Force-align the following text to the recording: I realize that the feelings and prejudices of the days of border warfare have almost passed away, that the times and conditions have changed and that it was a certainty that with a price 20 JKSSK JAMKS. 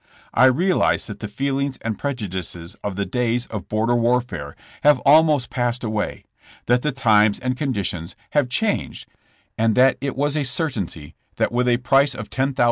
I 0.33 0.45
realize 0.45 1.05
that 1.05 1.19
the 1.19 1.27
feelings 1.27 1.77
and 1.83 1.95
prejudices 1.99 2.75
of 2.83 2.95
the 2.95 3.05
days 3.05 3.45
of 3.45 3.67
border 3.69 3.95
warfare 3.95 4.55
have 4.81 4.97
almost 5.05 5.51
passed 5.51 5.83
away, 5.83 6.23
that 6.65 6.81
the 6.81 6.91
times 6.91 7.37
and 7.37 7.55
conditions 7.55 8.15
have 8.31 8.49
changed 8.49 9.07
and 9.59 9.75
that 9.75 9.97
it 10.01 10.15
was 10.15 10.35
a 10.35 10.43
certainty 10.43 11.13
that 11.35 11.51
with 11.51 11.67
a 11.67 11.77
price 11.77 12.13
20 12.13 12.29
JKSSK 12.31 12.55
JAMKS. 12.55 12.59